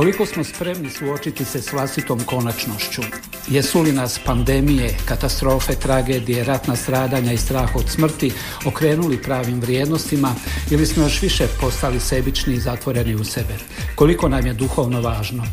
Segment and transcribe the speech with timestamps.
[0.00, 3.02] Koliko smo spremni suočiti se s vlastitom konačnošću?
[3.48, 8.32] Jesu li nas pandemije, katastrofe, tragedije, ratna stradanja i strah od smrti
[8.66, 10.34] okrenuli pravim vrijednostima
[10.70, 13.54] ili smo još više postali sebični i zatvoreni u sebe?
[13.94, 15.44] Koliko nam je duhovno važno?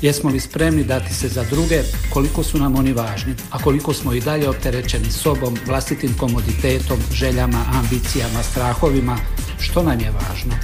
[0.00, 1.82] Jesmo li spremni dati se za druge?
[2.12, 3.34] Koliko su nam oni važni?
[3.50, 9.18] A koliko smo i dalje opterećeni sobom, vlastitim komoditetom, željama, ambicijama, strahovima?
[9.62, 10.54] Što nam je važno?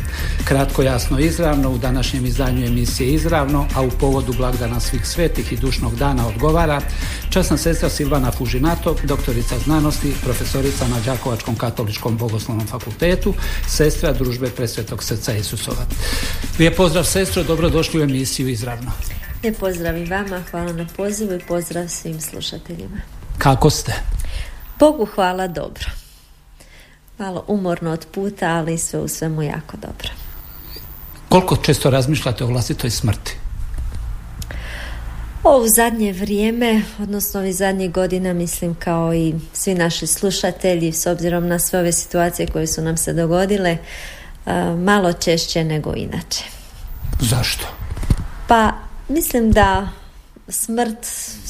[0.44, 5.56] Kratko, jasno, izravno u današnjem izdanju emisije Izravno, a u povodu blagdana svih svetih i
[5.56, 6.80] dušnog dana odgovara
[7.30, 13.34] časna sestra Silvana Fužinato, doktorica znanosti, profesorica na Đakovačkom katoličkom bogoslovnom fakultetu,
[13.68, 15.86] sestra družbe Presvetog srca Isusova.
[16.58, 18.92] Lijep pozdrav sestro, dobrodošli u emisiju Izravno.
[19.42, 23.00] Lijep pozdrav i vama, hvala na pozivu i pozdrav svim slušateljima.
[23.38, 23.92] Kako ste?
[24.78, 26.07] Bogu hvala dobro.
[27.18, 30.08] Malo umorno od puta, ali sve u svemu jako dobro.
[31.28, 33.36] Koliko često razmišljate o vlastitoj smrti?
[35.44, 41.06] O, u zadnje vrijeme, odnosno ovih zadnjih godina, mislim kao i svi naši slušatelji, s
[41.06, 43.78] obzirom na sve ove situacije koje su nam se dogodile,
[44.46, 46.44] a, malo češće nego inače.
[47.20, 47.66] Zašto?
[48.48, 48.72] Pa,
[49.08, 49.88] mislim da
[50.48, 51.06] smrt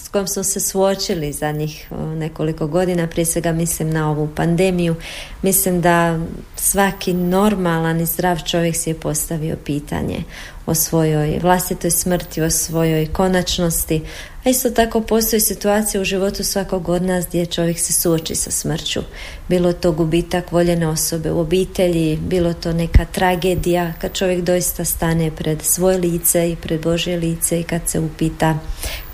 [0.09, 4.97] s kojom smo se suočili zadnjih o, nekoliko godina, prije svega mislim na ovu pandemiju,
[5.43, 6.19] mislim da
[6.57, 10.25] svaki normalan i zdrav čovjek si je postavio pitanje
[10.67, 14.03] o svojoj vlastitoj smrti, o svojoj konačnosti,
[14.49, 19.01] isto tako postoji situacija u životu svakog od nas gdje čovjek se suoči sa smrću.
[19.49, 25.31] Bilo to gubitak voljene osobe u obitelji, bilo to neka tragedija, kad čovjek doista stane
[25.31, 28.59] pred svoje lice i pred Božje lice i kad se upita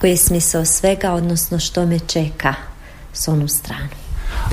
[0.00, 2.54] koji je smisao svega, odnosno što me čeka
[3.12, 3.88] s onu stranu.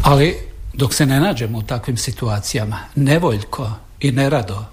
[0.03, 0.37] Ali
[0.73, 4.65] dok se ne nađemo u takvim situacijama, nevoljko i nerado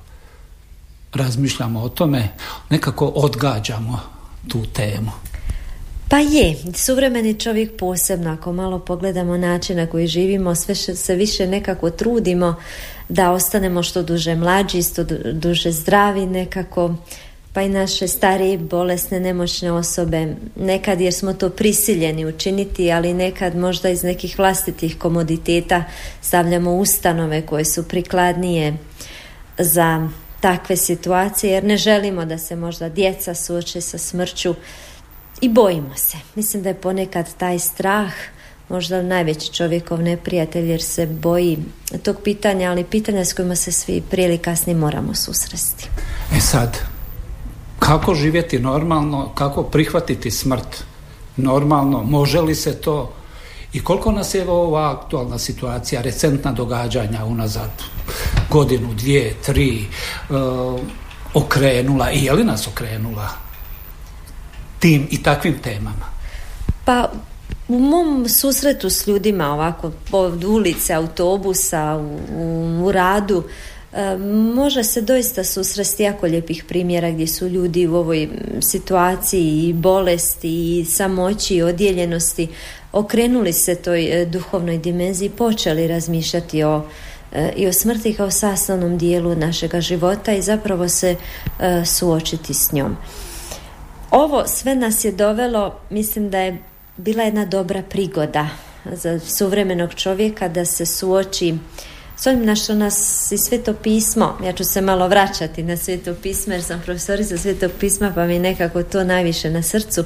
[1.14, 2.28] razmišljamo o tome,
[2.70, 4.00] nekako odgađamo
[4.48, 5.10] tu temu.
[6.10, 11.46] Pa je, suvremeni čovjek posebno, ako malo pogledamo način na koji živimo, sve se više
[11.46, 12.54] nekako trudimo
[13.08, 16.94] da ostanemo što duže mlađi, što du- duže zdravi nekako,
[17.52, 23.56] pa i naše starije, bolesne, nemoćne osobe, nekad jer smo to prisiljeni učiniti, ali nekad
[23.56, 25.84] možda iz nekih vlastitih komoditeta
[26.22, 28.76] stavljamo ustanove koje su prikladnije
[29.58, 30.08] za
[30.40, 34.54] takve situacije, jer ne želimo da se možda djeca suoče sa smrću
[35.40, 36.16] i bojimo se.
[36.34, 38.12] Mislim da je ponekad taj strah
[38.68, 41.58] možda najveći čovjekov neprijatelj jer se boji
[42.02, 45.88] tog pitanja, ali pitanja s kojima se svi prije ili kasnije moramo susresti.
[46.36, 46.78] E sad,
[47.78, 50.84] kako živjeti normalno, kako prihvatiti smrt
[51.36, 53.12] normalno, može li se to
[53.72, 57.70] i koliko nas je ova aktualna situacija, recentna događanja unazad
[58.50, 59.84] godinu, dvije, tri, e,
[61.34, 63.47] okrenula i je li nas okrenula
[64.78, 66.06] tim i takvim temama?
[66.84, 67.10] Pa
[67.68, 73.44] u mom susretu s ljudima ovako od ulice, autobusa, u, u, radu
[73.92, 74.16] e,
[74.54, 78.28] može se doista susresti jako lijepih primjera gdje su ljudi u ovoj
[78.60, 82.48] situaciji i bolesti i samoći i odjeljenosti
[82.92, 86.84] okrenuli se toj e, duhovnoj dimenziji počeli razmišljati o
[87.32, 91.16] e, i o smrti kao sastavnom dijelu našega života i zapravo se
[91.60, 92.96] e, suočiti s njom.
[94.10, 96.58] Ovo sve nas je dovelo, mislim da je
[96.96, 98.48] bila jedna dobra prigoda
[98.92, 101.54] za suvremenog čovjeka da se suoči
[102.16, 106.14] s ovim na što nas i sveto pismo, ja ću se malo vraćati na sveto
[106.22, 110.04] pismo jer sam profesorica svetog pisma pa mi nekako to najviše na srcu.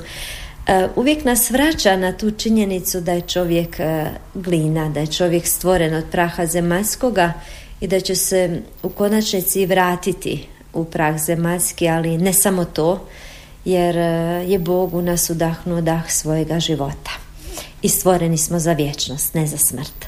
[0.66, 5.47] E, uvijek nas vraća na tu činjenicu da je čovjek e, glina, da je čovjek
[5.47, 7.32] stvoren od praha zemaljskoga
[7.80, 13.06] i da će se u konačnici vratiti u prah zemaljski, ali ne samo to,
[13.64, 14.03] jer e,
[14.48, 17.10] je Bog u nas udahnuo dah svojega života.
[17.82, 20.06] I stvoreni smo za vječnost, ne za smrt.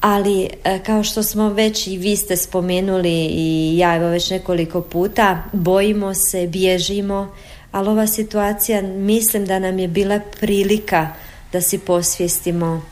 [0.00, 4.80] Ali e, kao što smo već i vi ste spomenuli i ja evo već nekoliko
[4.80, 7.34] puta, bojimo se, bježimo,
[7.72, 11.08] ali ova situacija mislim da nam je bila prilika
[11.52, 12.82] da si posvijestimo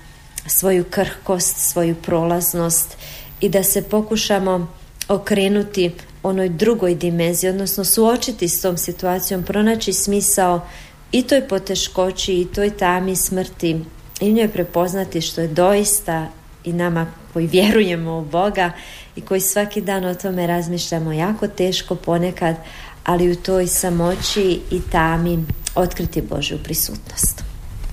[0.47, 2.97] svoju krhkost, svoju prolaznost
[3.41, 4.67] i da se pokušamo
[5.09, 5.93] okrenuti
[6.23, 10.67] onoj drugoj dimenziji, odnosno suočiti s tom situacijom, pronaći smisao
[11.13, 13.81] i toj poteškoći i toj tami smrti
[14.21, 16.27] i njoj prepoznati što je doista
[16.65, 18.73] i nama koji vjerujemo u Boga
[19.17, 22.57] i koji svaki dan o tome razmišljamo jako teško ponekad,
[23.05, 25.39] ali u toj samoći i tami
[25.75, 27.48] otkriti Božju prisutnost.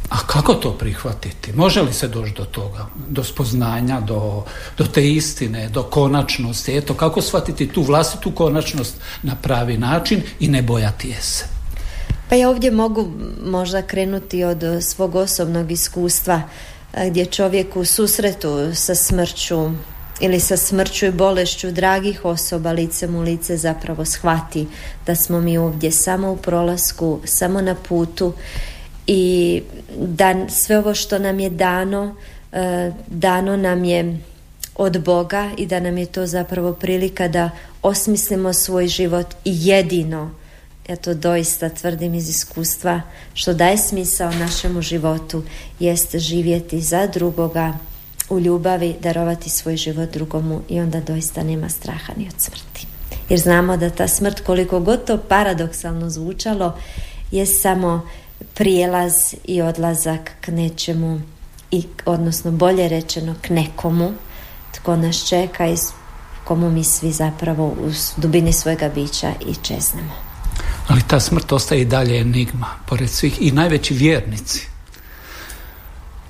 [0.10, 1.54] A kako to prihvatiti?
[1.54, 2.86] Može li se doći do toga?
[3.07, 4.44] Do spoznanja, do,
[4.78, 6.78] do te istine, do konačnosti?
[6.78, 11.46] Eto, kako shvatiti tu vlastitu konačnost na pravi način i ne bojati je se?
[12.30, 13.12] Pa ja ovdje mogu
[13.46, 16.42] možda krenuti od svog osobnog iskustva
[17.08, 19.72] gdje čovjek u susretu sa smrću
[20.19, 24.68] ili sa smrću i bolešću dragih osoba licem u lice zapravo shvati
[25.06, 28.34] da smo mi ovdje samo u prolasku, samo na putu
[29.07, 29.62] i
[29.98, 32.16] da sve ovo što nam je dano,
[32.52, 34.18] e, dano nam je
[34.75, 37.50] od Boga i da nam je to zapravo prilika da
[37.81, 40.31] osmislimo svoj život i jedino
[40.90, 43.02] ja to doista tvrdim iz iskustva,
[43.34, 45.44] što daje smisao našemu životu
[45.80, 47.74] jest živjeti za drugoga,
[48.30, 52.88] u ljubavi, darovati svoj život drugomu i onda doista nema straha ni od smrti.
[53.30, 56.78] Jer znamo da ta smrt, koliko god to paradoksalno zvučalo,
[57.31, 58.10] je samo
[58.54, 59.14] prijelaz
[59.46, 61.22] i odlazak k nečemu
[61.72, 64.12] i odnosno bolje rečeno k nekomu
[64.72, 65.76] tko nas čeka i
[66.44, 70.14] komu mi svi zapravo u dubini svojega bića i čeznemo.
[70.88, 74.68] Ali ta smrt ostaje i dalje enigma, pored svih i najveći vjernici,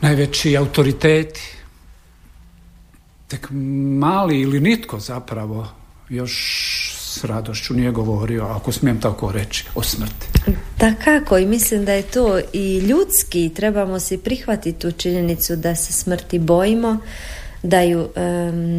[0.01, 1.57] najveći autoriteti,
[3.27, 3.47] tek
[3.99, 5.67] mali ili nitko zapravo
[6.09, 6.33] još
[6.99, 10.24] s radošću nije govorio, ako smijem tako reći, o smrti.
[10.79, 15.75] Da kako i mislim da je to i ljudski, trebamo si prihvatiti tu činjenicu da
[15.75, 16.97] se smrti bojimo,
[17.63, 18.09] da ju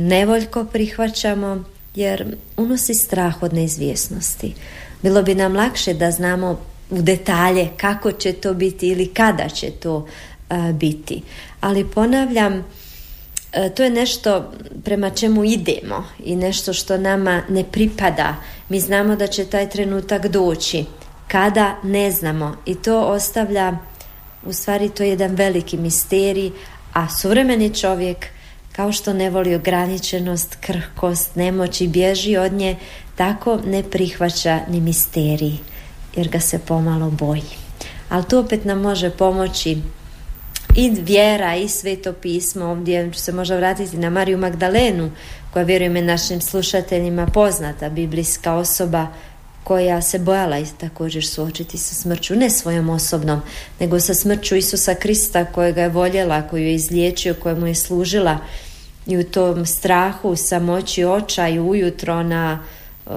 [0.08, 1.64] nevoljko prihvaćamo,
[1.94, 4.54] jer unosi strah od neizvjesnosti.
[5.02, 6.60] Bilo bi nam lakše da znamo
[6.90, 10.06] u detalje kako će to biti ili kada će to
[10.72, 11.22] biti.
[11.60, 12.64] Ali ponavljam,
[13.52, 14.52] e, to je nešto
[14.84, 18.36] prema čemu idemo i nešto što nama ne pripada.
[18.68, 20.84] Mi znamo da će taj trenutak doći.
[21.28, 23.78] Kada ne znamo i to ostavlja
[24.44, 26.50] u stvari to je jedan veliki misterij,
[26.92, 28.26] a suvremeni čovjek
[28.72, 32.76] kao što ne voli ograničenost, krhkost, nemoć i bježi od nje,
[33.14, 35.56] tako ne prihvaća ni misterij,
[36.16, 37.56] jer ga se pomalo boji.
[38.08, 39.78] Ali to opet nam može pomoći
[40.76, 42.64] i vjera i sveto pismo.
[42.64, 45.10] Ovdje ću se možda vratiti na Mariju Magdalenu,
[45.52, 49.06] koja vjerujem je našim slušateljima poznata, biblijska osoba
[49.66, 53.40] koja se bojala i također suočiti sa smrću, ne svojom osobnom,
[53.80, 58.38] nego sa smrću Isusa Krista kojega je voljela, koju je izliječio, kojemu je služila.
[59.06, 62.62] I u tom strahu, samoći oča i ujutro na
[63.06, 63.14] um,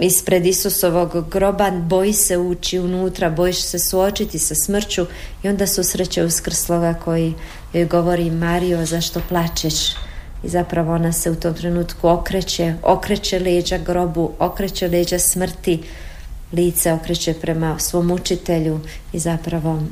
[0.00, 5.06] ispred Isusovog groba boji se ući unutra, bojiš se suočiti sa smrću
[5.42, 7.34] i onda susreće uskrsloga koji
[7.72, 9.74] joj govori Mario zašto plačeš
[10.42, 15.82] i zapravo ona se u tom trenutku okreće, okreće leđa grobu, okreće leđa smrti
[16.52, 18.80] lice okreće prema svom učitelju
[19.12, 19.82] i zapravo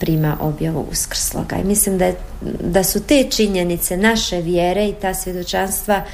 [0.00, 1.56] prima objavu uskrsloga.
[1.56, 2.16] I mislim da, je,
[2.60, 6.04] da su te činjenice naše vjere i ta svjedočanstva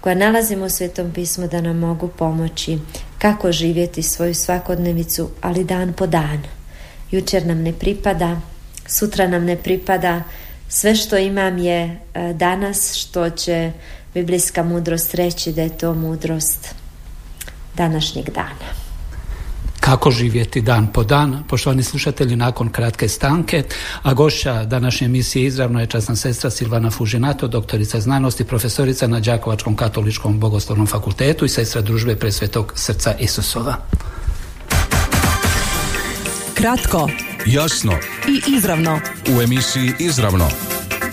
[0.00, 2.78] koja nalazimo u Svetom pismu da nam mogu pomoći
[3.18, 6.42] kako živjeti svoju svakodnevicu, ali dan po dan.
[7.10, 8.40] Jučer nam ne pripada,
[8.86, 10.22] sutra nam ne pripada,
[10.70, 11.82] sve što imam je
[12.14, 13.72] e, danas što će
[14.14, 16.74] biblijska mudrost reći da je to mudrost
[17.76, 18.80] današnjeg dana
[19.80, 21.42] kako živjeti dan po dan.
[21.48, 23.62] Poštovani slušatelji, nakon kratke stanke,
[24.02, 29.76] a gošća današnje emisije izravno je časna sestra Silvana Fužinato, doktorica znanosti, profesorica na Đakovačkom
[29.76, 33.76] katoličkom bogoslovnom fakultetu i sestra družbe presvetog srca Isusova.
[36.60, 37.08] Kratko,
[37.46, 37.92] jasno
[38.28, 39.00] i izravno.
[39.36, 40.48] U emisiji Izravno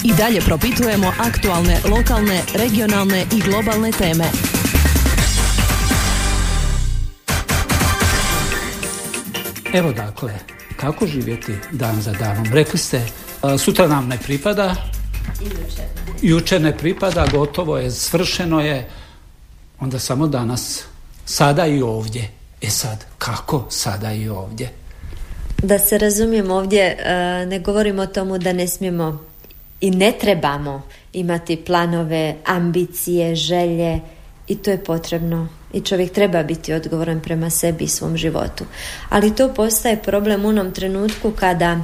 [0.04, 4.26] i dalje propitujemo aktualne, lokalne, regionalne i globalne teme.
[9.74, 10.34] Evo dakle,
[10.78, 12.46] kako živjeti dan za danom?
[12.54, 13.02] Rekli ste,
[13.58, 14.76] sutra nam ne pripada,
[16.22, 18.90] jučer ne pripada, gotovo je, svršeno je,
[19.80, 20.84] onda samo danas,
[21.26, 22.32] sada i ovdje.
[22.62, 24.87] E sad, kako sada i ovdje?
[25.62, 26.98] Da se razumijem ovdje,
[27.48, 29.20] ne govorimo o tomu da ne smijemo
[29.82, 30.82] i ne trebamo
[31.14, 34.00] imati planove, ambicije, želje
[34.48, 38.66] i to je potrebno i čovjek treba biti odgovoran prema sebi i svom životu.
[39.10, 41.80] Ali to postaje problem u onom trenutku kada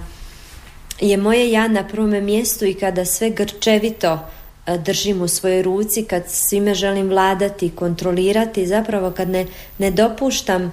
[0.99, 4.19] je moje ja na prvome mjestu i kada sve grčevito
[4.65, 9.45] e, držim u svojoj ruci, kad svime želim vladati, kontrolirati, zapravo kad ne,
[9.77, 10.71] ne dopuštam e,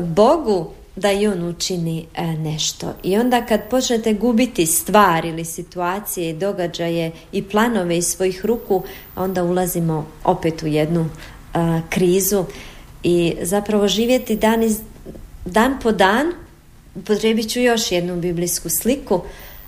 [0.00, 2.94] Bogu da i on učini e, nešto.
[3.02, 8.82] I onda kad počnete gubiti stvar ili situacije, događaje i planove iz svojih ruku,
[9.16, 11.08] onda ulazimo opet u jednu
[11.54, 12.44] e, krizu
[13.02, 14.78] i zapravo živjeti dan, iz,
[15.44, 16.32] dan po dan,
[17.04, 19.22] potrebit ću još jednu biblijsku sliku,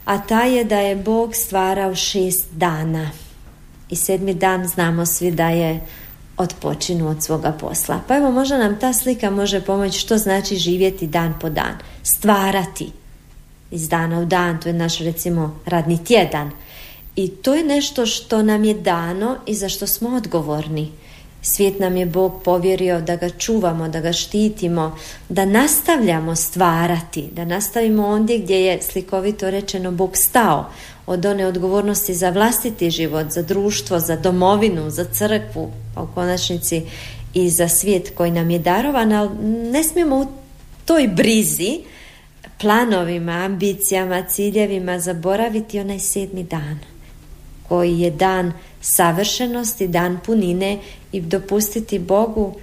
[0.04, 3.10] a ta je da je Bog stvarao šest dana.
[3.90, 5.80] I sedmi dan znamo svi da je
[6.38, 8.00] odpočinu od svoga posla.
[8.08, 11.78] Pa evo možda nam ta slika može pomoći što znači živjeti dan po dan.
[12.02, 12.90] Stvarati
[13.70, 16.50] iz dana u dan, to je naš recimo radni tjedan.
[17.16, 20.92] I to je nešto što nam je dano i za što smo odgovorni.
[21.42, 27.44] Svijet nam je Bog povjerio da ga čuvamo, da ga štitimo, da nastavljamo stvarati, da
[27.44, 30.70] nastavimo ondje gdje je slikovito rečeno Bog stao,
[31.06, 36.82] od one odgovornosti za vlastiti život, za društvo, za domovinu, za crkvu, pa u konačnici
[37.34, 39.30] i za svijet koji nam je darovan, ali
[39.72, 40.26] ne smijemo u
[40.84, 41.80] toj brizi,
[42.60, 46.78] planovima, ambicijama, ciljevima zaboraviti onaj sedmi dan,
[47.68, 50.78] koji je dan savršenosti, dan punine
[51.12, 52.54] i dopustiti Bogu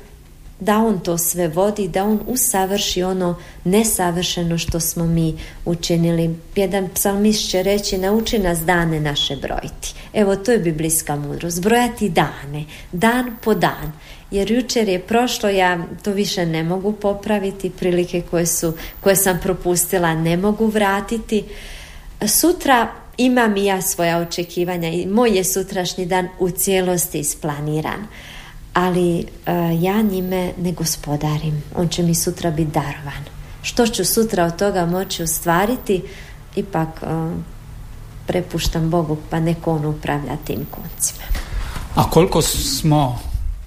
[0.60, 6.36] da on to sve vodi, da on usavrši ono nesavršeno što smo mi učinili.
[6.56, 9.94] Jedan psalmist će reći, nauči nas dane naše brojiti.
[10.14, 11.62] Evo, to je biblijska mudrost.
[11.62, 13.92] Brojati dane, dan po dan.
[14.32, 19.40] Jer jučer je prošlo, ja to više ne mogu popraviti, prilike koje, su, koje sam
[19.44, 21.44] propustila ne mogu vratiti.
[22.28, 28.08] Sutra imam i ja svoja očekivanja i moj je sutrašnji dan u cijelosti isplaniran
[28.76, 29.26] ali e,
[29.82, 31.64] ja njime ne gospodarim.
[31.76, 33.24] On će mi sutra biti darovan.
[33.62, 36.02] Što ću sutra od toga moći ostvariti,
[36.56, 37.06] ipak e,
[38.28, 41.24] prepuštam Bogu pa neko on upravlja tim koncima.
[41.96, 43.20] A koliko smo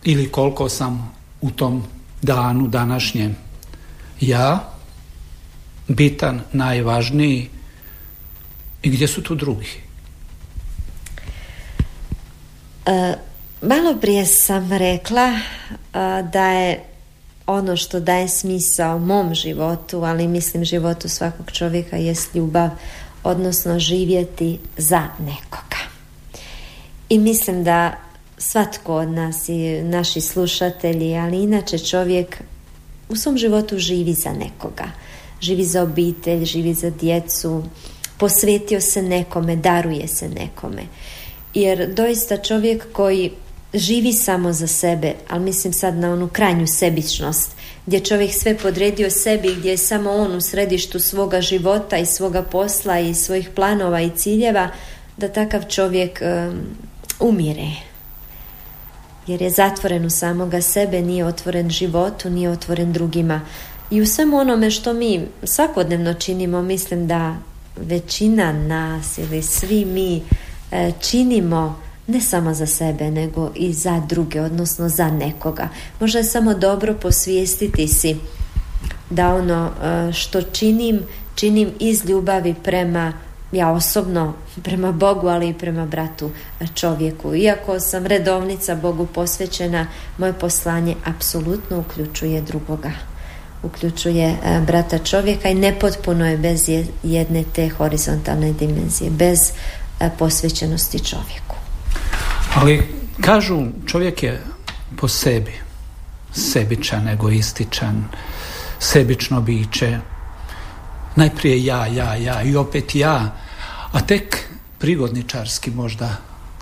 [0.05, 1.85] ili koliko sam u tom
[2.23, 3.37] danu današnjem
[4.21, 4.71] ja
[5.89, 7.51] bitan, najvažniji
[8.83, 9.69] i gdje su tu drugi?
[12.87, 13.15] E,
[13.63, 15.39] Malo prije sam rekla
[16.33, 16.81] da je
[17.47, 22.71] ono što daje smisao mom životu, ali mislim životu svakog čovjeka jest ljubav,
[23.25, 25.79] odnosno živjeti za nekoga.
[27.09, 27.93] I mislim da
[28.39, 32.43] svatko od nas i naši slušatelji, ali inače čovjek
[33.09, 34.91] u svom životu živi za nekoga.
[35.41, 37.63] Živi za obitelj, živi za djecu,
[38.19, 40.83] posvetio se nekome, daruje se nekome.
[41.55, 43.31] Jer doista čovjek koji
[43.75, 47.51] živi samo za sebe, ali mislim sad na onu krajnju sebičnost,
[47.87, 52.43] gdje čovjek sve podredio sebi, gdje je samo on u središtu svoga života i svoga
[52.43, 54.69] posla i svojih planova i ciljeva,
[55.17, 56.23] da takav čovjek
[57.21, 57.71] umire.
[59.27, 63.41] Jer je zatvoren u samoga sebe, nije otvoren životu, nije otvoren drugima.
[63.91, 67.37] I u svemu onome što mi svakodnevno činimo, mislim da
[67.81, 70.23] većina nas ili svi mi
[70.71, 75.69] e, činimo ne samo za sebe, nego i za druge, odnosno za nekoga.
[76.01, 78.17] Možda je samo dobro posvijestiti si
[79.11, 81.01] da ono e, što činim,
[81.35, 83.13] činim iz ljubavi prema
[83.53, 86.31] ja osobno prema Bogu, ali i prema bratu
[86.75, 87.35] čovjeku.
[87.35, 89.87] Iako sam redovnica Bogu posvećena,
[90.19, 92.91] moje poslanje apsolutno uključuje drugoga.
[93.63, 96.69] Uključuje e, brata čovjeka i nepotpuno je bez
[97.03, 99.53] jedne te horizontalne dimenzije, bez
[100.01, 101.57] e, posvećenosti čovjeku.
[102.55, 102.83] Ali
[103.21, 104.43] kažu čovjek je
[104.97, 105.69] po sebi
[106.33, 108.05] sebičan, egoističan,
[108.79, 109.99] sebično biće.
[111.17, 113.37] Najprije ja, ja, ja i opet ja,
[113.93, 114.45] a tek
[114.79, 116.17] prigodničarski možda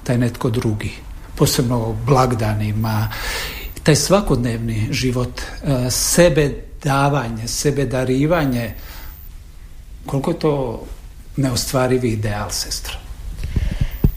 [0.05, 0.93] taj netko drugi.
[1.35, 3.09] Posebno blagdanima,
[3.83, 8.75] taj svakodnevni život, e, sebe davanje, sebe darivanje,
[10.07, 10.85] koliko je to
[11.37, 12.95] neostvarivi ideal, sestra?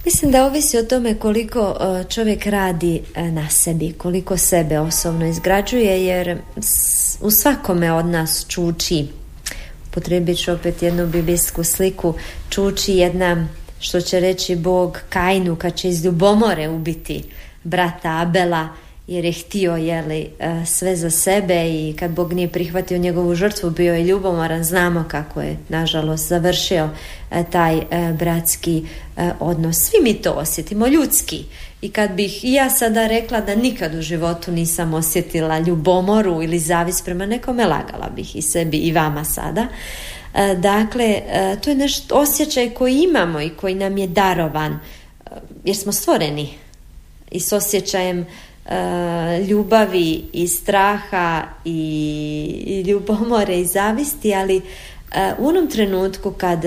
[0.06, 5.26] Mislim da ovisi o tome koliko e, čovjek radi e, na sebi, koliko sebe osobno
[5.26, 6.38] izgrađuje, jer
[7.22, 9.08] u svakome od nas čuči,
[9.92, 12.14] potrebit ću opet jednu biblijsku sliku,
[12.50, 13.48] čuči jedna,
[13.80, 17.24] što će reći Bog, Kajnu, kad će iz ljubomore ubiti
[17.64, 18.68] brata Abela,
[19.10, 23.70] jer je htio jeli, e, sve za sebe i kad Bog nije prihvatio njegovu žrtvu
[23.70, 26.90] bio je ljubomoran, znamo kako je nažalost završio
[27.32, 27.84] e, taj e,
[28.20, 28.86] bratski
[29.40, 29.78] odnos.
[29.78, 31.46] Svi mi to osjetimo, ljudski.
[31.82, 36.60] I kad bih i ja sada rekla da nikad u životu nisam osjetila ljubomoru ili
[36.60, 39.68] zavis prema nekome, lagala bih i sebi i vama sada.
[40.58, 41.22] Dakle,
[41.64, 44.80] to je nešto osjećaj koji imamo i koji nam je darovan,
[45.64, 46.50] jer smo stvoreni
[47.32, 48.26] i s osjećajem
[49.48, 54.62] ljubavi i straha i ljubomore i zavisti, ali
[55.38, 56.66] u onom trenutku kad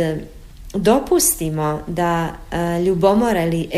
[0.74, 2.28] dopustimo da
[2.86, 3.68] ljubomora ili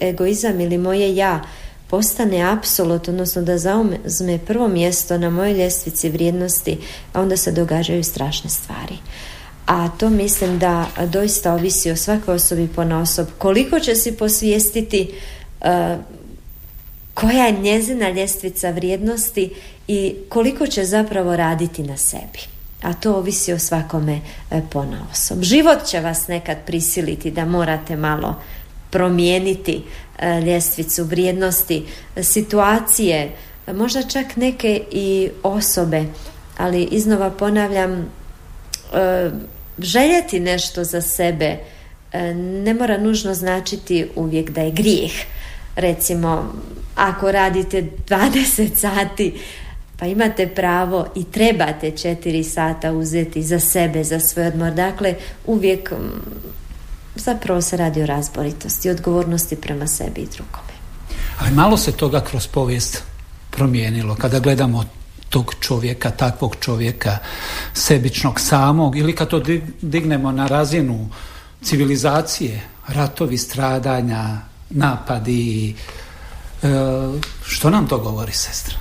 [0.00, 1.42] egoizam ili moje ja
[1.88, 6.78] postane apsolut, odnosno da zauzme prvo mjesto na mojoj ljestvici vrijednosti,
[7.14, 8.94] onda se događaju strašne stvari.
[9.66, 13.26] A to mislim da doista ovisi o svakoj osobi po osob.
[13.38, 15.14] Koliko će si posvijestiti
[17.14, 19.50] koja je njezina ljestvica vrijednosti
[19.88, 22.38] i koliko će zapravo raditi na sebi.
[22.82, 25.42] A to ovisi o svakome uh, po osob.
[25.42, 28.36] Život će vas nekad prisiliti da morate malo
[28.90, 29.82] promijeniti
[30.22, 31.86] E, ljestvicu vrijednosti,
[32.22, 33.30] situacije,
[33.74, 36.04] možda čak neke i osobe,
[36.58, 39.30] ali iznova ponavljam, e,
[39.78, 41.56] željeti nešto za sebe
[42.12, 45.12] e, ne mora nužno značiti uvijek da je grijeh.
[45.76, 46.52] Recimo,
[46.96, 49.40] ako radite 20 sati,
[49.98, 54.72] pa imate pravo i trebate 4 sata uzeti za sebe, za svoj odmor.
[54.72, 55.14] Dakle,
[55.46, 55.92] uvijek
[57.14, 60.72] zapravo se radi o razboritosti, odgovornosti prema sebi i drugome.
[61.38, 63.02] Ali malo se toga kroz povijest
[63.50, 64.14] promijenilo.
[64.14, 64.84] Kada gledamo
[65.28, 67.18] tog čovjeka, takvog čovjeka,
[67.72, 69.42] sebičnog samog, ili kad to
[69.82, 71.08] dignemo na razinu
[71.62, 75.74] civilizacije, ratovi, stradanja, napadi,
[76.62, 76.68] e,
[77.44, 78.74] što nam to govori, sestra?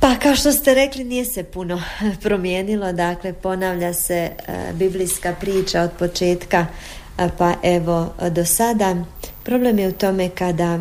[0.00, 1.82] Pa kao što ste rekli nije se puno
[2.22, 4.32] promijenilo, dakle ponavlja se e,
[4.72, 6.66] biblijska priča od početka
[7.38, 8.96] pa evo do sada
[9.42, 10.78] problem je u tome kada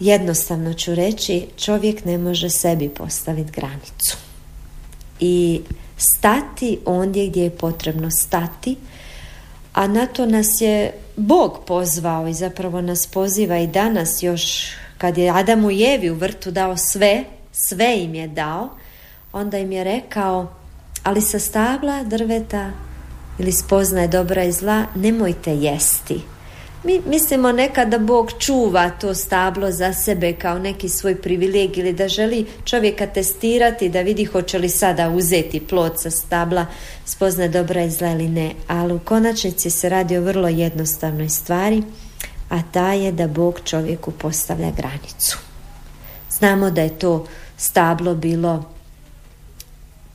[0.00, 4.16] jednostavno ću reći čovjek ne može sebi postaviti granicu
[5.20, 5.60] i
[5.96, 8.76] stati ondje gdje je potrebno stati
[9.76, 14.66] a na to nas je Bog pozvao i zapravo nas poziva i danas još
[14.98, 18.68] kad je Adamu i Jevi u vrtu dao sve sve im je dao
[19.32, 20.46] onda im je rekao
[21.02, 22.70] ali sa stabla drveta
[23.38, 26.20] ili spoznaje dobra i zla, nemojte jesti.
[26.84, 31.92] Mi mislimo nekad da Bog čuva to stablo za sebe kao neki svoj privilegij ili
[31.92, 36.66] da želi čovjeka testirati da vidi hoće li sada uzeti plod sa stabla
[37.04, 38.52] spoznaje dobra i zla ili ne.
[38.68, 41.82] Ali u konačnici se radi o vrlo jednostavnoj stvari,
[42.48, 45.38] a ta je da Bog čovjeku postavlja granicu.
[46.38, 48.64] Znamo da je to stablo bilo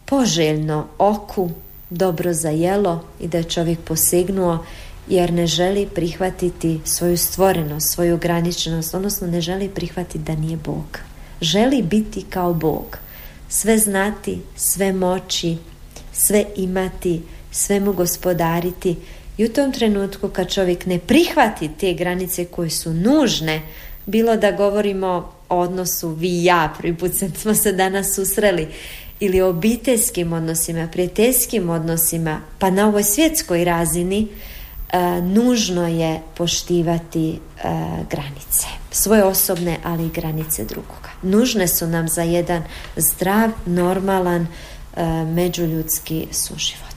[0.05, 1.49] poželjno oku,
[1.89, 4.65] dobro za jelo i da je čovjek posegnuo
[5.11, 10.99] jer ne želi prihvatiti svoju stvorenost, svoju ograničenost, odnosno ne želi prihvatiti da nije Bog.
[11.41, 12.97] Želi biti kao Bog.
[13.49, 15.57] Sve znati, sve moći,
[16.13, 17.21] sve imati,
[17.51, 18.95] sve mu gospodariti
[19.37, 23.61] i u tom trenutku kad čovjek ne prihvati te granice koje su nužne,
[24.05, 28.67] bilo da govorimo o odnosu vi i ja, prvi put smo se danas susreli,
[29.19, 34.27] ili obiteljskim odnosima, prijateljskim odnosima, pa na ovoj svjetskoj razini
[35.21, 37.39] nužno je poštivati e,
[38.09, 38.67] granice.
[38.91, 41.09] Svoje osobne, ali i granice drugoga.
[41.21, 42.63] Nužne su nam za jedan
[42.95, 44.47] zdrav, normalan,
[44.95, 46.91] e, međuljudski suživot.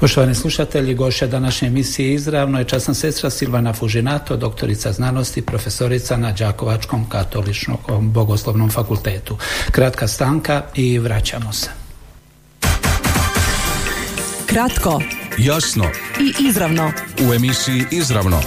[0.00, 6.32] Poštovani slušatelji, gošća današnje emisije izravno je časna sestra Silvana Fužinato, doktorica znanosti, profesorica na
[6.32, 9.36] Đakovačkom katoličnom bogoslovnom fakultetu.
[9.70, 11.70] Kratka stanka i vraćamo se.
[14.46, 15.00] Kratko,
[15.44, 15.84] jasno
[16.20, 16.92] i izravno.
[17.28, 18.40] U emisiji Izravno.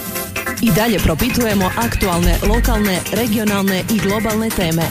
[0.62, 4.84] I dalje propitujemo aktualne, lokalne, regionalne i globalne teme.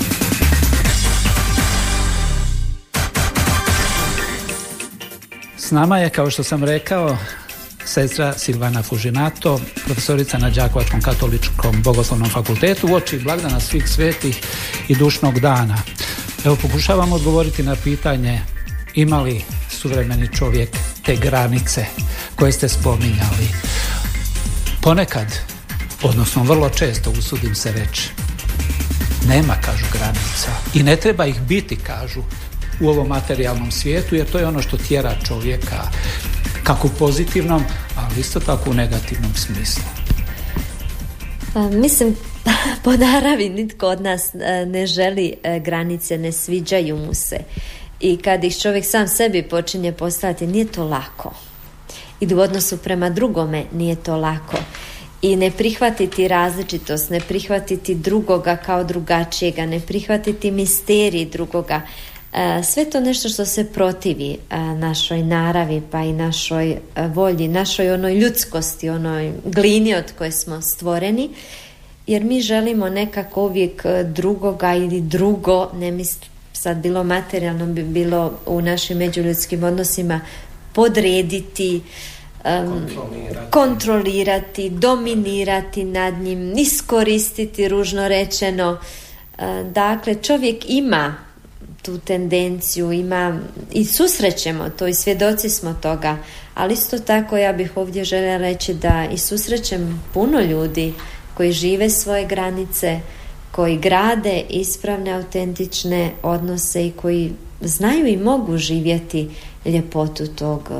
[5.72, 7.16] nama je, kao što sam rekao,
[7.84, 14.40] sestra Silvana Fužinato, profesorica na Đakovačkom katoličkom bogoslovnom fakultetu u oči blagdana svih svetih
[14.88, 15.78] i dušnog dana.
[16.44, 18.40] Evo pokušavam odgovoriti na pitanje
[18.94, 20.68] ima li suvremeni čovjek
[21.04, 21.86] te granice
[22.36, 23.48] koje ste spominjali.
[24.82, 25.26] Ponekad,
[26.02, 28.10] odnosno vrlo često usudim se reći,
[29.28, 30.50] nema, kažu, granica.
[30.74, 32.22] I ne treba ih biti, kažu,
[32.80, 35.82] u ovom materijalnom svijetu jer to je ono što tjera čovjeka
[36.64, 37.62] kako u pozitivnom,
[37.96, 39.82] ali isto tako u negativnom smislu.
[41.54, 42.16] Pa, mislim,
[42.84, 47.36] po naravi nitko od nas e, ne želi e, granice, ne sviđaju mu se.
[48.02, 51.32] I kad ih čovjek sam sebi počinje postaviti, nije to lako.
[52.20, 54.56] I u odnosu prema drugome nije to lako.
[55.22, 61.80] I ne prihvatiti različitost, ne prihvatiti drugoga kao drugačijega, ne prihvatiti misterij drugoga,
[62.32, 66.78] E, sve to nešto što se protivi e, našoj naravi pa i našoj e,
[67.14, 71.30] volji, našoj onoj ljudskosti, onoj glini od koje smo stvoreni
[72.06, 76.31] jer mi želimo nekako uvijek drugoga ili drugo, ne mislim
[76.62, 80.20] sad bilo materijalno, bi bilo u našim međuljudskim odnosima
[80.72, 81.82] podrediti,
[82.42, 83.50] kontrolirati.
[83.50, 88.78] kontrolirati, dominirati nad njim, iskoristiti ružno rečeno.
[89.38, 91.14] E, dakle, čovjek ima
[91.82, 93.38] tu tendenciju, ima
[93.72, 96.16] i susrećemo to i svjedoci smo toga,
[96.54, 100.94] ali isto tako ja bih ovdje željela reći da i susrećem puno ljudi
[101.34, 103.00] koji žive svoje granice,
[103.52, 109.28] koji grade ispravne, autentične odnose i koji znaju i mogu živjeti
[109.64, 110.70] ljepotu tog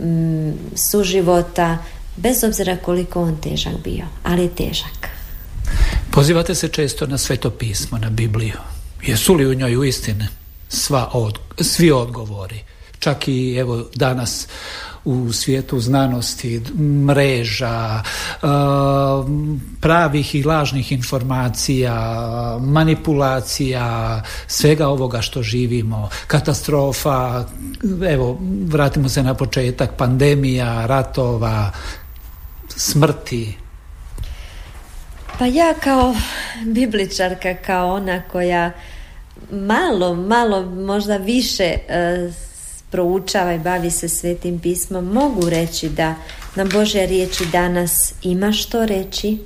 [0.00, 1.78] mm, suživota,
[2.16, 5.08] bez obzira koliko on težak bio, ali je težak.
[6.10, 8.58] Pozivate se često na sveto pismo, na Bibliju.
[9.06, 10.24] Jesu li u njoj uistinu
[10.68, 12.60] sva od, svi odgovori?
[13.00, 14.48] Čak i evo danas
[15.04, 16.62] u svijetu znanosti,
[17.06, 18.02] mreža,
[18.42, 18.48] uh,
[19.80, 21.94] pravih i lažnih informacija,
[22.60, 27.44] manipulacija, svega ovoga što živimo, katastrofa,
[28.08, 31.70] evo, vratimo se na početak, pandemija, ratova,
[32.68, 33.56] smrti.
[35.38, 36.14] Pa ja kao
[36.66, 38.72] bibličarka, kao ona koja
[39.50, 42.49] malo, malo, možda više uh,
[42.90, 46.14] proučava i bavi se svetim pismom, mogu reći da
[46.56, 49.38] nam Božja riječi danas ima što reći,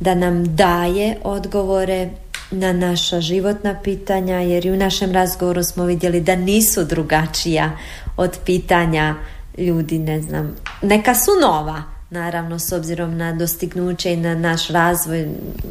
[0.00, 2.10] da nam daje odgovore
[2.50, 7.78] na naša životna pitanja, jer i u našem razgovoru smo vidjeli da nisu drugačija
[8.16, 9.14] od pitanja
[9.58, 15.28] ljudi, ne znam, neka su nova, naravno s obzirom na dostignuće i na naš razvoj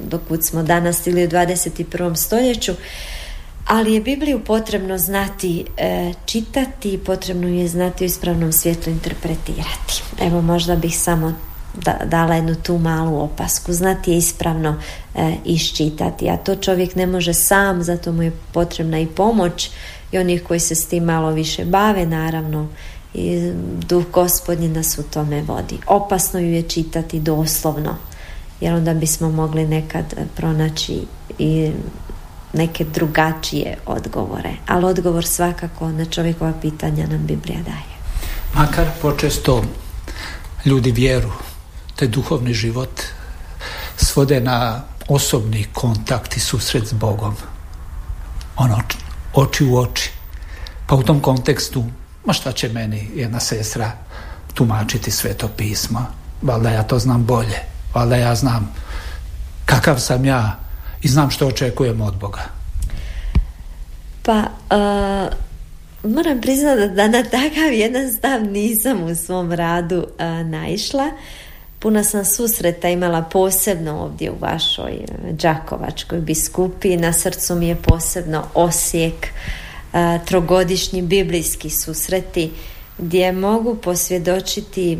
[0.10, 2.15] dokud smo danas ili u 21.
[2.15, 2.71] stoljeću,
[3.67, 10.04] ali je Bibliju potrebno znati e, čitati i potrebno je znati u ispravnom svijetu interpretirati.
[10.21, 11.34] Evo možda bih samo
[11.74, 13.74] da, dala jednu tu malu opasku.
[13.74, 14.76] Znati je ispravno
[15.15, 19.69] e, iščitati, a to čovjek ne može sam, zato mu je potrebna i pomoć
[20.12, 22.67] i onih koji se s tim malo više bave, naravno
[23.13, 23.52] i
[23.88, 25.78] duh gospodnji nas u tome vodi.
[25.88, 27.95] Opasno ju je čitati doslovno,
[28.62, 31.02] jer onda bismo mogli nekad pronaći
[31.39, 31.71] i
[32.53, 34.53] neke drugačije odgovore.
[34.67, 37.91] Ali odgovor svakako na čovjekova pitanja nam Biblija daje.
[38.53, 39.63] Makar počesto
[40.65, 41.31] ljudi vjeru,
[41.95, 43.01] te duhovni život
[43.97, 47.35] svode na osobni kontakt i susret s Bogom.
[48.55, 48.77] Ono,
[49.33, 50.11] oči u oči.
[50.87, 51.85] Pa u tom kontekstu,
[52.25, 53.91] ma šta će meni jedna sestra
[54.53, 56.05] tumačiti sveto pismo?
[56.41, 57.59] Valjda ja to znam bolje.
[57.93, 58.73] Valjda ja znam
[59.65, 60.59] kakav sam ja
[61.01, 62.41] i znam što očekujem od Boga.
[64.23, 65.33] Pa, uh,
[66.11, 71.09] moram priznati da na takav jedan stav nisam u svom radu uh, naišla.
[71.79, 74.93] Puno sam susreta imala posebno ovdje u vašoj
[75.31, 76.97] Đakovačkoj biskupi.
[76.97, 79.27] Na srcu mi je posebno Osijek,
[79.93, 82.51] uh, trogodišnji biblijski susreti
[82.97, 84.97] gdje mogu posvjedočiti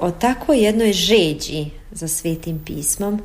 [0.00, 3.22] o takvoj jednoj žeđi za svetim pismom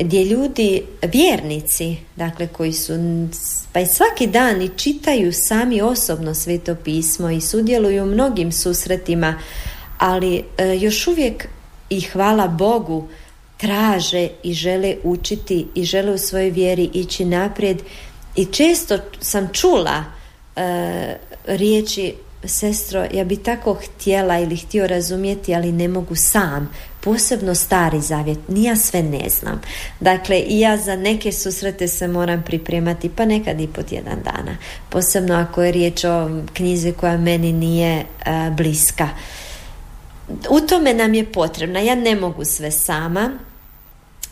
[0.00, 2.92] gdje ljudi, vjernici, dakle koji su
[3.72, 9.34] pa i svaki dan i čitaju sami osobno sveto pismo i sudjeluju u mnogim susretima,
[9.98, 11.48] ali e, još uvijek
[11.90, 13.08] i hvala Bogu
[13.56, 17.82] traže i žele učiti i žele u svojoj vjeri ići naprijed
[18.36, 20.04] i često sam čula
[20.56, 26.70] e, riječi sestro, ja bi tako htjela ili htio razumjeti, ali ne mogu sam.
[27.08, 29.60] Posebno stari zavjet, ni ja sve ne znam.
[30.00, 34.56] Dakle, i ja za neke susrete se moram pripremati, pa nekad i po tjedan dana.
[34.88, 38.04] Posebno ako je riječ o knjizi koja meni nije e,
[38.56, 39.08] bliska.
[40.50, 41.80] U tome nam je potrebna.
[41.80, 43.30] Ja ne mogu sve sama,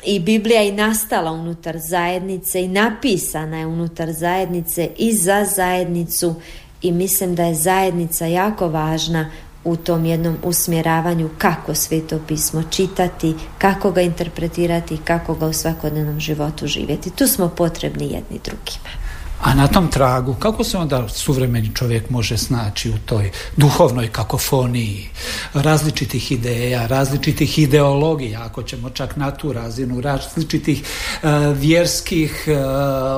[0.05, 6.35] i Biblija je nastala unutar zajednice i napisana je unutar zajednice i za zajednicu
[6.83, 9.31] i mislim da je zajednica jako važna
[9.67, 16.21] u tom jednom usmjeravanju kako sveto pismo čitati, kako ga interpretirati, kako ga u svakodnevnom
[16.21, 17.11] životu živjeti.
[17.11, 19.06] Tu smo potrebni jedni drugima.
[19.41, 25.09] A na tom tragu, kako se onda suvremeni čovjek može snaći u toj duhovnoj kakofoniji
[25.55, 30.83] različitih ideja, različitih ideologija, ako ćemo čak na tu razinu, različitih
[31.23, 32.57] uh, vjerskih uh,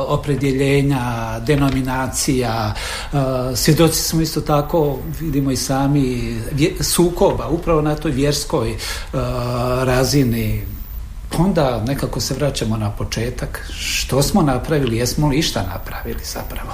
[0.09, 1.01] opredjeljenja,
[1.47, 2.75] denominacija.
[3.13, 3.19] Uh,
[3.55, 6.37] svjedoci smo isto tako, vidimo i sami,
[6.81, 8.77] sukoba upravo na toj vjerskoj
[9.85, 10.78] razini
[11.39, 13.69] onda nekako se vraćamo na početak.
[13.81, 16.71] Što smo napravili, jesmo li išta napravili zapravo?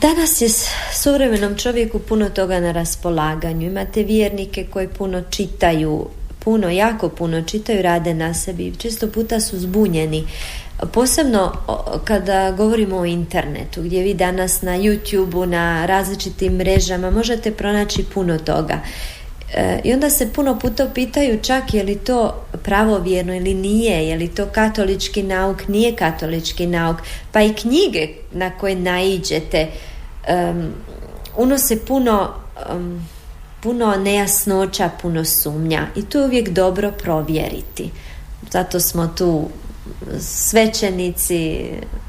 [0.00, 0.48] Danas je
[0.94, 3.66] suvremenom čovjeku puno toga na raspolaganju.
[3.66, 6.06] Imate vjernike koji puno čitaju
[6.38, 10.26] puno, jako puno čitaju, rade na sebi, često puta su zbunjeni.
[10.92, 11.52] Posebno
[12.04, 18.38] kada govorimo o internetu, gdje vi danas na youtube na različitim mrežama možete pronaći puno
[18.38, 18.80] toga.
[19.54, 24.16] E, I onda se puno puta pitaju čak je li to pravovjerno ili nije, je
[24.16, 26.96] li to katolički nauk, nije katolički nauk,
[27.32, 29.68] pa i knjige na koje naiđete
[30.28, 30.72] um,
[31.36, 32.34] unose puno
[33.60, 37.90] puno nejasnoća, puno sumnja i to je uvijek dobro provjeriti.
[38.50, 39.48] Zato smo tu
[40.20, 41.64] svećenici,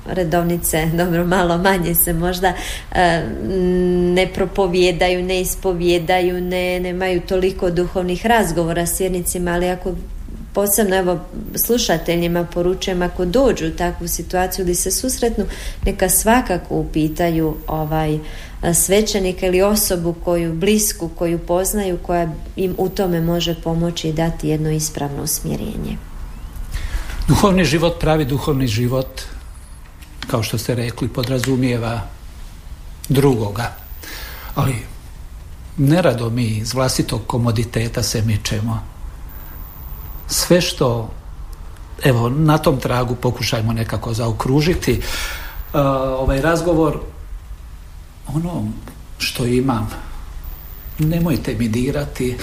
[0.06, 2.54] redovnice, dobro malo manje se možda
[4.14, 9.94] ne propovjedaju, ne ispovjedaju, ne, nemaju toliko duhovnih razgovora s vjernicima, ali ako
[10.54, 11.20] posebno evo
[11.56, 15.46] slušateljima poručujem ako dođu u takvu situaciju ili se susretnu
[15.86, 18.20] neka svakako upitaju ovaj
[18.74, 24.50] svećenika ili osobu koju blisku, koju poznaju koja im u tome može pomoći i dati
[24.50, 26.09] jedno ispravno usmjerenje.
[27.30, 29.22] Duhovni život, pravi duhovni život
[30.28, 32.02] kao što ste rekli podrazumijeva
[33.10, 33.72] drugoga.
[34.56, 34.76] Ali
[35.78, 38.84] nerado mi iz vlastitog komoditeta se mičemo.
[40.28, 41.12] Sve što
[42.04, 45.80] evo na tom tragu pokušajmo nekako zaokružiti uh,
[46.20, 47.00] ovaj razgovor
[48.28, 48.64] ono
[49.18, 49.90] što imam
[51.00, 52.38] nemojte mi dirati.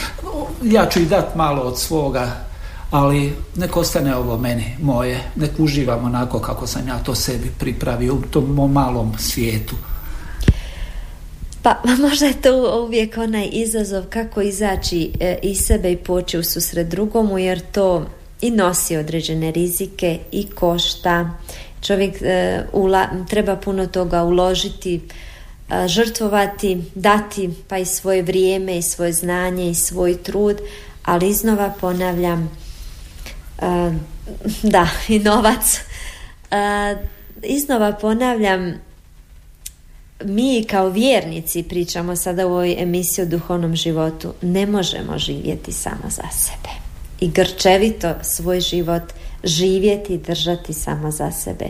[0.62, 2.46] Ja ću i dat malo od svoga
[2.90, 5.20] ali nek ostane ovo meni moje.
[5.36, 9.74] Nek uživam onako kako sam ja to sebi pripravio u tom malom svijetu.
[11.62, 16.44] Pa možda je to uvijek onaj izazov kako izaći e, iz sebe i poći u
[16.44, 18.06] susret drugomu jer to
[18.40, 21.30] i nosi određene rizike i košta.
[21.80, 22.62] Čovjek e,
[23.28, 25.00] treba puno toga uložiti,
[25.70, 30.56] e, žrtvovati, dati pa i svoje vrijeme i svoje znanje i svoj trud,
[31.04, 32.65] ali iznova ponavljam
[34.62, 35.80] da i novac.
[37.42, 38.74] Iznova ponavljam
[40.24, 46.10] mi kao vjernici, pričamo sada u ovoj emisiji o duhovnom životu, ne možemo živjeti samo
[46.10, 46.68] za sebe.
[47.20, 49.02] I grčevito svoj život
[49.44, 51.66] živjeti i držati samo za sebe.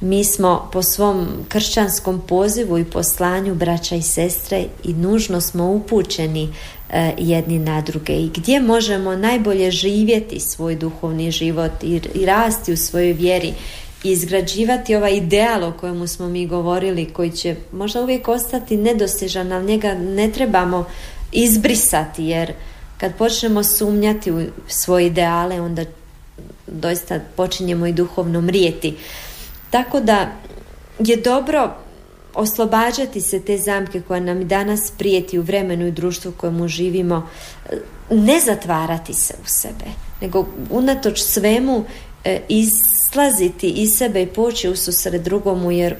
[0.00, 6.48] Mi smo po svom kršćanskom pozivu i poslanju braća i sestre i nužno smo upućeni
[6.90, 12.72] e, jedni na druge i gdje možemo najbolje živjeti svoj duhovni život i, i rasti
[12.72, 13.54] u svojoj vjeri
[14.04, 19.66] izgrađivati ovaj ideal o kojemu smo mi govorili koji će možda uvijek ostati nedostižan, ali
[19.66, 20.84] njega ne trebamo
[21.32, 22.52] izbrisati jer
[22.98, 25.84] kad počnemo sumnjati u svoje ideale onda
[26.66, 28.96] doista počinjemo i duhovno mrijeti.
[29.70, 30.32] Tako da
[30.98, 31.74] je dobro
[32.34, 37.28] oslobađati se te zamke koja nam danas prijeti u vremenu i društvu u kojemu živimo,
[38.10, 39.84] ne zatvarati se u sebe,
[40.20, 41.84] nego unatoč svemu
[42.24, 45.94] E, izlaziti iz sebe i poći u susret drugomu jer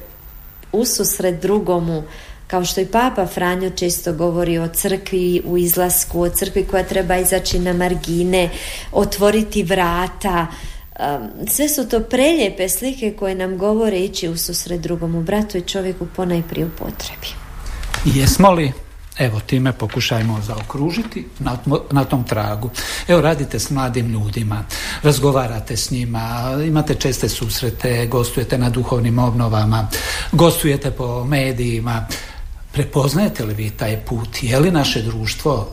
[0.73, 2.03] u susret drugomu
[2.47, 7.17] kao što i Papa Franjo često govori o crkvi u izlasku, o crkvi koja treba
[7.17, 8.51] izaći na margine,
[8.93, 10.47] otvoriti vrata.
[11.51, 16.07] Sve su to preljepe slike koje nam govore ići u susret drugomu bratu i čovjeku
[16.17, 17.27] ponajprije u potrebi.
[18.05, 18.73] Jesmo li
[19.19, 21.59] Evo, time pokušajmo zaokružiti na,
[21.91, 22.71] na tom tragu.
[23.09, 24.65] Evo, radite s mladim ljudima,
[25.03, 29.89] razgovarate s njima, imate česte susrete, gostujete na duhovnim obnovama,
[30.33, 32.07] gostujete po medijima.
[32.73, 34.43] Prepoznajete li vi taj put?
[34.43, 35.69] Je li naše društvo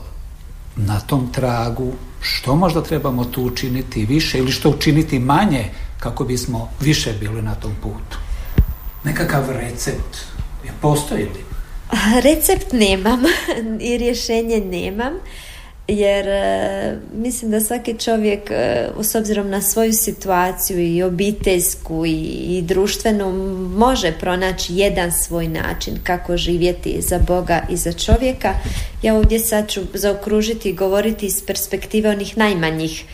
[0.76, 1.92] na tom tragu?
[2.28, 5.64] Što možda trebamo tu učiniti više ili što učiniti manje
[6.00, 8.18] kako bismo više bili na tom putu?
[9.04, 10.16] Nekakav recept
[10.64, 11.26] je postoji?
[12.22, 13.22] Recept nemam
[13.90, 15.12] i rješenje nemam
[15.88, 22.20] jer e, mislim da svaki čovjek e, s obzirom na svoju situaciju i obiteljsku i,
[22.58, 23.32] i društvenu
[23.76, 28.54] može pronaći jedan svoj način kako živjeti za Boga i za čovjeka.
[29.02, 33.04] Ja ovdje sad ću zaokružiti i govoriti iz perspektive onih najmanjih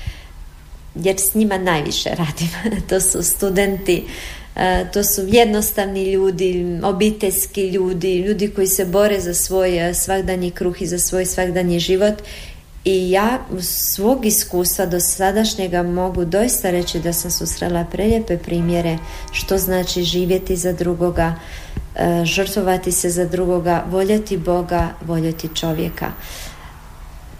[0.95, 2.49] jer s njima najviše radim.
[2.89, 4.05] to su studenti
[4.57, 10.83] E, to su jednostavni ljudi, obiteljski ljudi, ljudi koji se bore za svoj svakdanji kruh
[10.83, 12.15] i za svoj svakdanji život
[12.85, 18.99] i ja svog iskustva do sadašnjega mogu doista reći da sam susrela preljepe primjere
[19.33, 21.35] što znači živjeti za drugoga,
[21.95, 26.12] e, žrtvovati se za drugoga, voljeti Boga, voljeti čovjeka.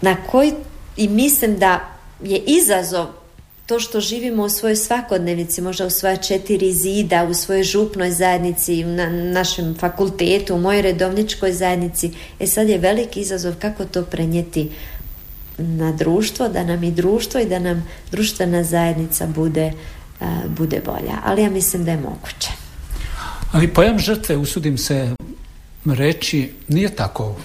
[0.01, 0.53] Na koji
[0.97, 1.79] i mislim da
[2.23, 3.07] je izazov
[3.65, 8.83] to što živimo u svojoj svakodnevici, možda u svoja četiri zida, u svojoj župnoj zajednici,
[8.83, 14.71] na našem fakultetu, u mojoj redovničkoj zajednici, e sad je veliki izazov kako to prenijeti
[15.57, 19.73] na društvo, da nam i društvo i da nam društvena zajednica bude,
[20.47, 21.17] bude bolja.
[21.23, 22.49] Ali ja mislim da je moguće.
[23.51, 25.15] Ali pojam žrtve, usudim se
[25.85, 27.35] reći, nije tako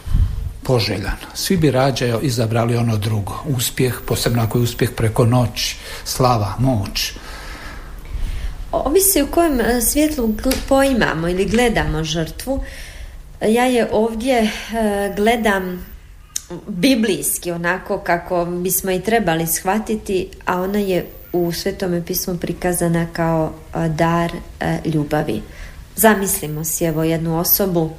[0.62, 1.16] poželjan.
[1.34, 3.42] Svi bi rađe izabrali ono drugo.
[3.46, 7.12] Uspjeh, posebno ako je uspjeh preko noć, slava, moć.
[8.72, 10.34] Ovisi u kojem e, svjetlu
[10.68, 12.64] poimamo ili gledamo žrtvu.
[13.40, 14.50] Ja je ovdje e,
[15.16, 15.86] gledam
[16.66, 23.52] biblijski, onako kako bismo i trebali shvatiti, a ona je u Svetome pismu prikazana kao
[23.88, 24.32] dar
[24.84, 25.42] ljubavi.
[25.96, 27.90] Zamislimo si evo jednu osobu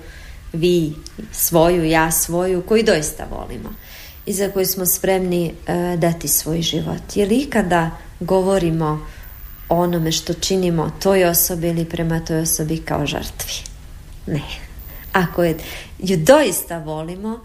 [0.53, 0.93] vi
[1.31, 3.69] svoju, ja svoju, koju doista volimo
[4.25, 5.53] i za koju smo spremni
[5.97, 7.15] dati svoj život.
[7.15, 9.07] Je li ikada govorimo
[9.69, 13.53] o onome što činimo toj osobi ili prema toj osobi kao žrtvi?
[14.27, 14.41] Ne.
[15.13, 15.57] Ako je,
[15.99, 17.39] ju doista volimo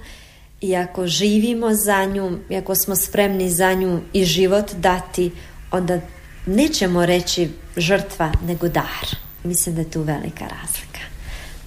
[0.65, 5.31] i ako živimo za nju, i ako smo spremni za nju i život dati,
[5.71, 6.01] onda
[6.47, 9.07] nećemo reći žrtva, nego dar.
[9.45, 10.95] Mislim da je tu velika razlika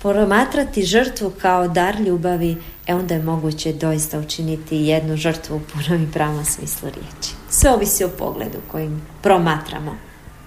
[0.02, 2.58] promatrati žrtvu kao dar ljubavi,
[2.88, 7.36] e onda je moguće doista učiniti jednu žrtvu u punom i pravom smislu riječi.
[7.50, 9.96] Sve ovisi o pogledu kojim promatramo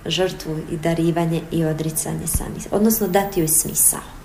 [0.07, 4.20] žrtvu i darivanje i odricanje sami, odnosno dati joj smisao.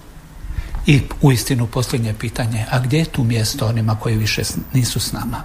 [0.88, 4.42] I u istinu posljednje pitanje, a gdje je tu mjesto onima koji više
[4.74, 5.44] nisu s nama?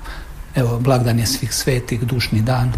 [0.54, 2.72] Evo, blagdan je svih svetih, dušni dan.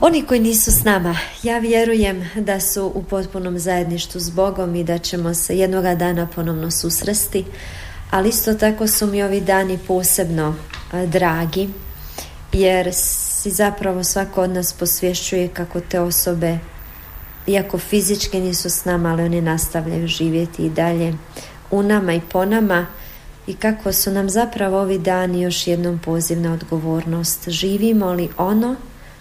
[0.00, 4.84] Oni koji nisu s nama, ja vjerujem da su u potpunom zajedništvu s Bogom i
[4.84, 7.44] da ćemo se jednoga dana ponovno susresti,
[8.10, 10.54] ali isto tako su mi ovi dani posebno
[11.06, 11.68] dragi,
[12.52, 16.58] jer si zapravo svako od nas posvješćuje kako te osobe,
[17.46, 21.14] iako fizički nisu s nama, ali oni nastavljaju živjeti i dalje
[21.70, 22.86] u nama i po nama,
[23.46, 27.48] i kako su nam zapravo ovi dani još jednom poziv na odgovornost.
[27.48, 28.76] Živimo li ono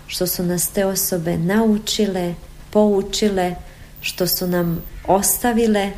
[0.08, 2.36] što su nas te osobe naučile,
[2.70, 3.56] poučile,
[4.02, 5.92] što su nam ostavile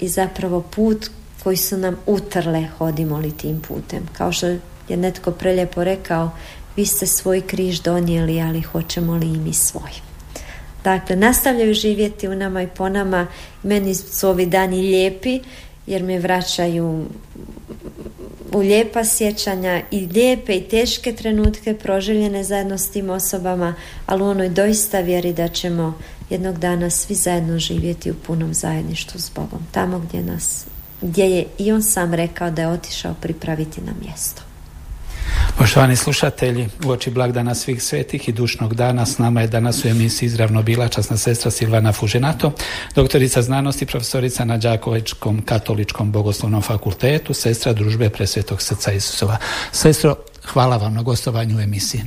[0.00, 1.10] i zapravo put
[1.42, 4.08] koji su nam utrle hodimo li tim putem.
[4.12, 4.46] Kao što
[4.88, 6.30] je netko preljepo rekao,
[6.76, 10.13] vi ste svoj križ donijeli, ali hoćemo li i mi svoj.
[10.84, 13.26] Dakle, nastavljaju živjeti u nama i po nama.
[13.62, 15.40] Meni su ovi dani lijepi
[15.86, 17.04] jer me vraćaju
[18.52, 23.74] u lijepa sjećanja i lijepe i teške trenutke proželjene zajedno s tim osobama,
[24.06, 25.98] ali u onoj doista vjeri da ćemo
[26.30, 30.64] jednog dana svi zajedno živjeti u punom zajedništvu s Bogom, tamo gdje nas,
[31.02, 34.42] gdje je i on sam rekao da je otišao pripraviti na mjesto.
[35.58, 39.88] Poštovani slušatelji, u oči blagdana svih svetih i dušnog dana s nama je danas u
[39.88, 42.52] emisiji izravno bila časna sestra Silvana Fuženato,
[42.94, 49.36] doktorica znanosti, profesorica na Đakovičkom katoličkom bogoslovnom fakultetu, sestra družbe presvetog srca Isusova.
[49.72, 50.16] Sestro,
[50.52, 52.02] hvala vam na gostovanju u emisiji.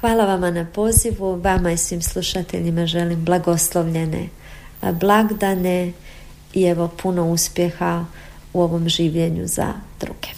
[0.00, 4.28] Hvala vama na pozivu, vama i svim slušateljima želim blagoslovljene
[4.92, 5.92] blagdane
[6.54, 8.04] i evo puno uspjeha
[8.52, 10.37] u ovom življenju za druge.